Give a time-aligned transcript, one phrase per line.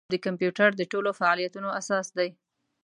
[0.11, 2.29] د صفر او یو ترکیب د کمپیوټر د ټولو فعالیتونو اساس دی.